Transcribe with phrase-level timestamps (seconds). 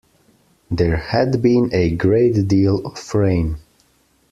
[0.71, 3.57] There had been a great deal of rain.